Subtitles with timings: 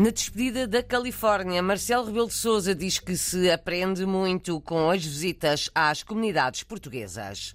[0.00, 5.04] Na despedida da Califórnia, Marcelo Rebelo de Sousa diz que se aprende muito com as
[5.04, 7.54] visitas às comunidades portuguesas.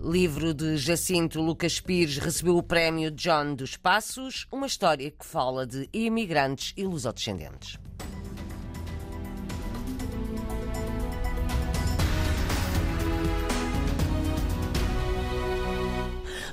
[0.00, 5.66] Livro de Jacinto Lucas Pires recebeu o prémio John dos Passos, uma história que fala
[5.66, 7.76] de imigrantes e lusodescendentes.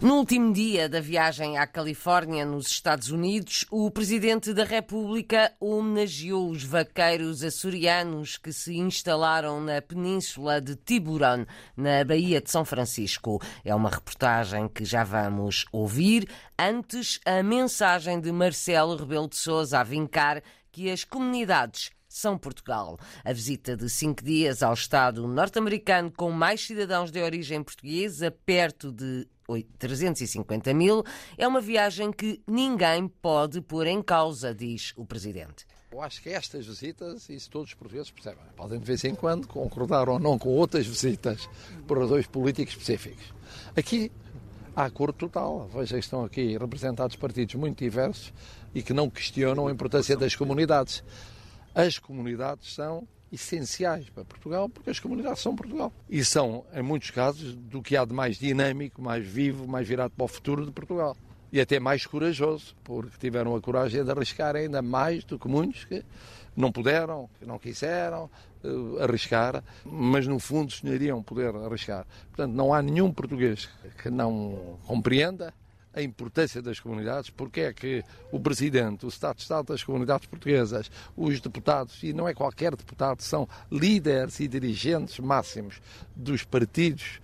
[0.05, 6.51] No último dia da viagem à Califórnia, nos Estados Unidos, o Presidente da República homenageou
[6.51, 13.41] os vaqueiros açorianos que se instalaram na península de Tiburon, na Baía de São Francisco.
[13.63, 16.29] É uma reportagem que já vamos ouvir.
[16.55, 22.99] Antes, a mensagem de Marcelo Rebelo de Sousa a vincar que as comunidades são Portugal.
[23.23, 28.91] A visita de cinco dias ao Estado norte-americano com mais cidadãos de origem portuguesa, perto
[28.91, 29.27] de
[29.77, 31.03] 350 mil,
[31.37, 35.65] é uma viagem que ninguém pode pôr em causa, diz o Presidente.
[35.91, 39.47] Eu acho que estas visitas, isso todos os portugueses percebem, podem de vez em quando
[39.47, 41.49] concordar ou não com outras visitas
[41.87, 43.33] por razões políticas específicas.
[43.77, 44.11] Aqui
[44.75, 45.69] há acordo total.
[45.73, 48.33] Veja que estão aqui representados partidos muito diversos
[48.73, 51.03] e que não questionam a importância das comunidades.
[51.73, 55.93] As comunidades são essenciais para Portugal, porque as comunidades são Portugal.
[56.09, 60.11] E são, em muitos casos, do que há de mais dinâmico, mais vivo, mais virado
[60.11, 61.15] para o futuro de Portugal.
[61.51, 65.85] E até mais corajoso, porque tiveram a coragem de arriscar ainda mais do que muitos
[65.85, 66.03] que
[66.55, 68.29] não puderam, que não quiseram
[68.63, 72.05] uh, arriscar, mas no fundo sonhariam poder arriscar.
[72.27, 73.69] Portanto, não há nenhum português
[74.01, 75.53] que não compreenda
[75.95, 81.39] a importância das comunidades, porque é que o Presidente, o Estado-Estado das comunidades portuguesas, os
[81.39, 85.81] deputados, e não é qualquer deputado, são líderes e dirigentes máximos
[86.15, 87.21] dos partidos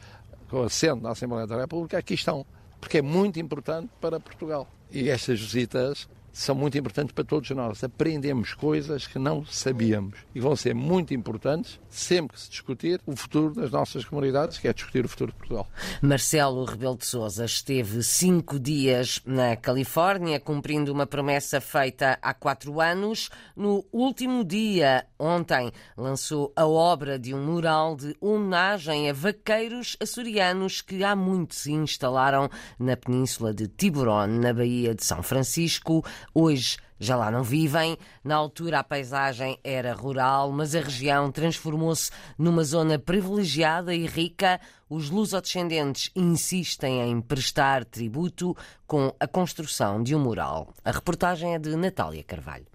[0.50, 2.46] com assento na Assembleia da República, aqui estão,
[2.80, 4.68] porque é muito importante para Portugal.
[4.90, 7.84] E estas visitas são muito importantes para todos nós.
[7.84, 13.16] Aprendemos coisas que não sabíamos e vão ser muito importantes sempre que se discutir o
[13.16, 15.68] futuro das nossas comunidades, que é discutir o futuro de Portugal.
[16.02, 22.80] Marcelo Rebelo de Sousa esteve cinco dias na Califórnia, cumprindo uma promessa feita há quatro
[22.80, 23.30] anos.
[23.56, 30.82] No último dia, ontem, lançou a obra de um mural de homenagem a vaqueiros açorianos
[30.82, 32.50] que há muito se instalaram
[32.80, 36.04] na península de Tiburon, na Baía de São Francisco.
[36.34, 37.98] Hoje já lá não vivem.
[38.24, 44.62] Na altura a paisagem era rural, mas a região transformou-se numa zona privilegiada e rica.
[44.88, 48.56] Os lusodescendentes insistem em prestar tributo
[48.86, 50.74] com a construção de um mural.
[50.86, 52.68] A reportagem é de Natália Carvalho.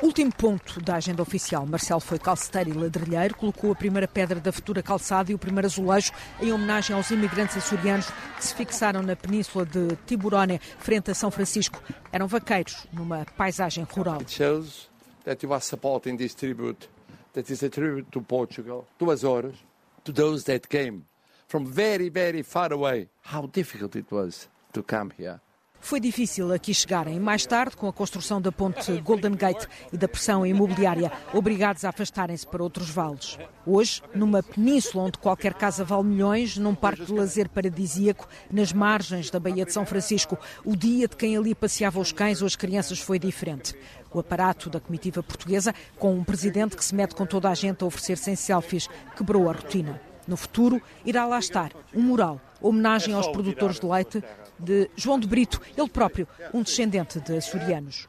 [0.00, 1.66] Último ponto da agenda oficial.
[1.66, 5.66] Marcelo foi calceteiro e ladrilheiro, colocou a primeira pedra da futura calçada e o primeiro
[5.66, 11.14] azulejo em homenagem aos imigrantes açorianos que se fixaram na península de Tiburone, frente a
[11.14, 11.82] São Francisco.
[12.12, 14.20] Eram vaqueiros numa paisagem rural.
[14.20, 14.88] It shows
[15.24, 16.88] that you are supporting this tribute,
[17.32, 19.56] that is a tribute to Portugal, to Azores,
[20.04, 21.02] to those that came
[21.48, 23.08] from very, very far away.
[23.24, 25.40] How difficult it was to come here.
[25.80, 27.18] Foi difícil aqui chegarem.
[27.18, 31.88] Mais tarde, com a construção da ponte Golden Gate e da pressão imobiliária, obrigados a
[31.88, 33.38] afastarem-se para outros vales.
[33.64, 39.30] Hoje, numa península onde qualquer casa vale milhões, num parque de lazer paradisíaco, nas margens
[39.30, 42.56] da Baía de São Francisco, o dia de quem ali passeava os cães ou as
[42.56, 43.74] crianças foi diferente.
[44.12, 47.84] O aparato da comitiva portuguesa, com um presidente que se mete com toda a gente
[47.84, 50.07] a oferecer-se em selfies, quebrou a rotina.
[50.28, 54.22] No futuro, irá lá estar um mural, homenagem aos produtores de leite,
[54.58, 58.06] de João de Brito, ele próprio, um descendente de açorianos.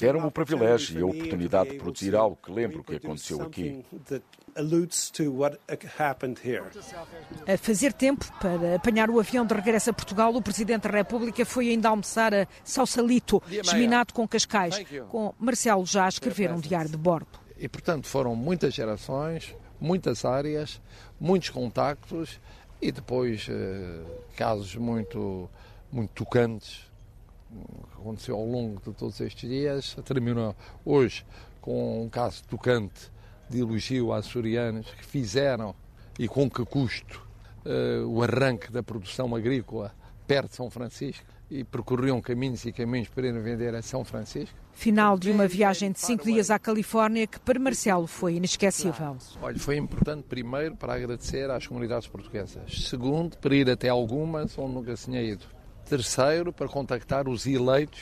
[0.00, 3.84] Deram-me o privilégio e a oportunidade de produzir algo que lembro que aconteceu aqui.
[7.46, 11.44] A fazer tempo para apanhar o avião de regresso a Portugal, o Presidente da República
[11.44, 16.90] foi ainda almoçar a Sausalito, geminado com Cascais, com Marcelo já a escrever um diário
[16.90, 17.40] de bordo.
[17.58, 20.80] E, portanto, foram muitas gerações, muitas áreas,
[21.20, 22.40] muitos contactos
[22.80, 24.02] e depois eh,
[24.36, 25.48] casos muito,
[25.90, 26.88] muito tocantes
[27.50, 29.96] que aconteceu ao longo de todos estes dias.
[30.04, 30.54] Terminou
[30.84, 31.24] hoje
[31.60, 33.10] com um caso tocante
[33.48, 35.74] de elogio a açorianos que fizeram
[36.18, 37.26] e com que custo
[37.64, 39.94] eh, o arranque da produção agrícola
[40.26, 44.54] perto de São Francisco e percorriam caminhos e caminhos para ir vender a São Francisco.
[44.72, 49.16] Final de uma viagem de cinco dias à Califórnia que para Marcelo foi inesquecível.
[49.40, 52.88] Olha, foi importante primeiro para agradecer às comunidades portuguesas.
[52.88, 55.44] Segundo, para ir até algumas onde nunca se tinha ido.
[55.88, 58.00] Terceiro, para contactar os eleitos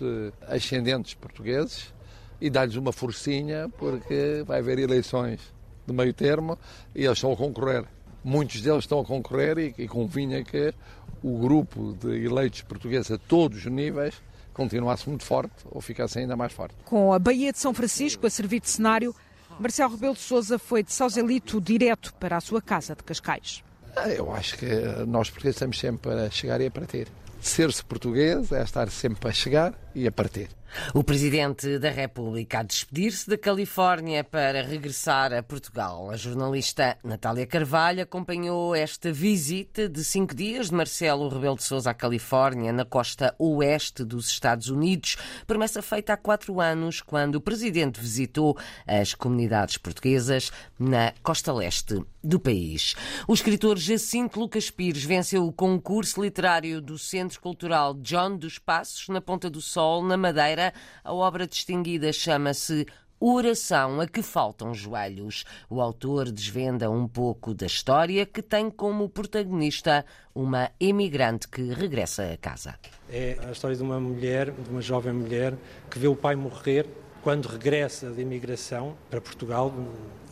[0.00, 1.92] de ascendentes portugueses
[2.40, 5.40] e dar-lhes uma forcinha porque vai haver eleições
[5.86, 6.58] de meio termo
[6.94, 7.84] e eles estão a concorrer.
[8.26, 10.74] Muitos deles estão a concorrer e, e convinha que
[11.22, 14.16] o grupo de eleitos portugueses a todos os níveis
[14.52, 16.74] continuasse muito forte ou ficasse ainda mais forte.
[16.84, 19.14] Com a Baía de São Francisco a servir de cenário,
[19.60, 23.62] Marcelo Rebelo de Sousa foi de Sauselito direto para a sua casa de Cascais.
[23.94, 24.66] Ah, eu acho que
[25.06, 27.06] nós portugueses estamos sempre a chegar e a partir.
[27.40, 30.50] Ser-se português é estar sempre a chegar e a partir.
[30.92, 36.10] O Presidente da República a despedir-se da Califórnia para regressar a Portugal.
[36.10, 41.90] A jornalista Natália Carvalho acompanhou esta visita de cinco dias de Marcelo Rebelo de Sousa
[41.90, 45.16] à Califórnia, na costa oeste dos Estados Unidos,
[45.46, 48.56] promessa feita há quatro anos, quando o Presidente visitou
[48.86, 52.94] as comunidades portuguesas na costa leste do país.
[53.26, 59.08] O escritor Jacinto Lucas Pires venceu o concurso literário do Centro Cultural John dos Passos,
[59.08, 60.72] na Ponta do Sol, na Madeira,
[61.04, 62.86] a obra distinguida chama-se
[63.18, 65.44] Oração a que faltam joelhos.
[65.70, 70.04] O autor desvenda um pouco da história que tem como protagonista
[70.34, 72.74] uma emigrante que regressa a casa.
[73.08, 75.54] É a história de uma mulher, de uma jovem mulher,
[75.90, 76.86] que vê o pai morrer
[77.22, 79.74] quando regressa da imigração para Portugal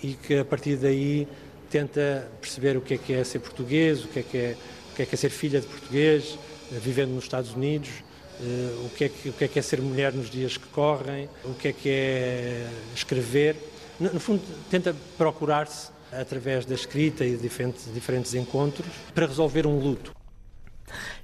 [0.03, 1.27] e que a partir daí
[1.71, 4.57] tenta perceber o que é que é ser português, o que é que é,
[4.93, 6.39] o que é, que é ser filha de português,
[6.71, 8.05] vivendo nos Estados Unidos
[8.41, 11.29] o, que é que, o que é que é ser mulher nos dias que correm,
[11.45, 13.57] o que é que é escrever.
[13.99, 19.67] No, no fundo, tenta procurar-se, através da escrita e de diferentes, diferentes encontros, para resolver
[19.67, 20.15] um luto.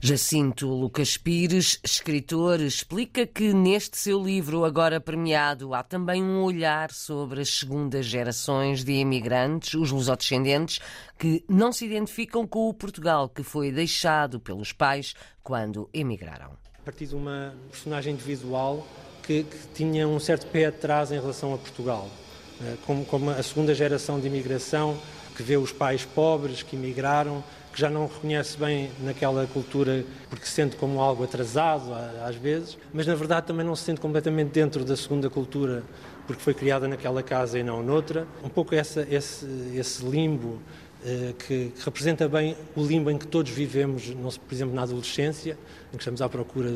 [0.01, 6.91] Jacinto Lucas Pires, escritor, explica que neste seu livro, agora premiado, há também um olhar
[6.91, 10.81] sobre as segundas gerações de imigrantes, os lusodescendentes,
[11.19, 16.85] que não se identificam com o Portugal que foi deixado pelos pais quando emigraram a
[16.85, 18.87] partir de uma personagem individual
[19.23, 22.09] que, que tinha um certo pé atrás em relação a Portugal.
[22.63, 24.97] Eh, como, como, a segunda geração de imigração,
[25.37, 30.47] que vê os pais pobres que imigraram, que já não reconhece bem naquela cultura porque
[30.47, 31.93] se sente como algo atrasado
[32.25, 35.85] às vezes, mas na verdade também não se sente completamente dentro da segunda cultura
[36.27, 38.27] porque foi criada naquela casa e não noutra.
[38.43, 40.59] Um pouco essa, esse, esse limbo
[41.47, 45.59] que, que, representa bem o limbo em que todos vivemos, por exemplo, na adolescência,
[45.89, 46.71] em que estamos à procura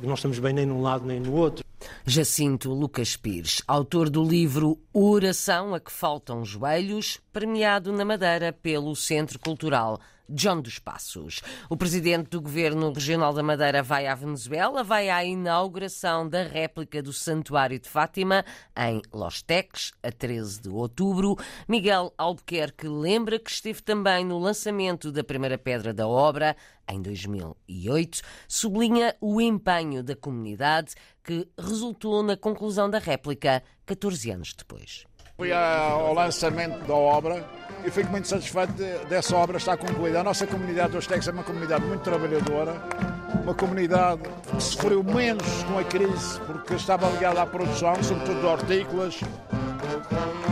[0.00, 1.64] de não estamos bem nem num lado nem no outro.
[2.06, 8.94] Jacinto Lucas Pires, autor do livro Oração a que faltam joelhos, premiado na Madeira pelo
[8.94, 9.98] Centro Cultural
[10.32, 11.42] John dos Passos.
[11.68, 17.02] O presidente do Governo Regional da Madeira vai à Venezuela, vai à inauguração da réplica
[17.02, 18.44] do Santuário de Fátima
[18.76, 21.36] em Los Teques, a 13 de outubro.
[21.68, 26.56] Miguel Albuquerque lembra que esteve também no lançamento da primeira pedra da obra
[26.88, 34.54] em 2008, sublinha o empenho da comunidade que resultou na conclusão da réplica 14 anos
[34.54, 35.04] depois.
[35.36, 37.48] Fui ao lançamento da obra
[37.84, 38.72] e fico muito satisfeito
[39.08, 40.20] dessa obra estar concluída.
[40.20, 42.74] A nossa comunidade dos Texas é uma comunidade muito trabalhadora,
[43.42, 48.46] uma comunidade que sofreu menos com a crise porque estava ligada à produção, sobretudo de
[48.46, 49.20] hortícolas.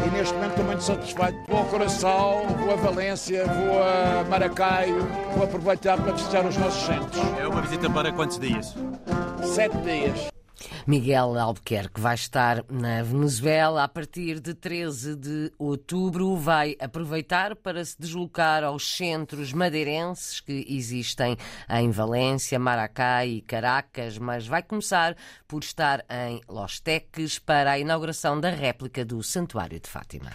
[0.06, 1.38] E neste momento estou muito satisfeito.
[1.48, 6.82] Vou ao Coração, vou a Valência, vou a Maracaio, vou aproveitar para visitar os nossos
[6.84, 7.22] centros.
[7.38, 8.74] É uma visita para quantos dias?
[9.42, 10.29] Sete dias.
[10.86, 16.37] Miguel Albuquerque vai estar na Venezuela a partir de 13 de outubro.
[16.37, 21.37] Vai aproveitar para se deslocar aos centros madeirenses que existem
[21.68, 27.78] em Valência, Maracá e Caracas, mas vai começar por estar em Los Teques para a
[27.78, 30.30] inauguração da réplica do Santuário de Fátima.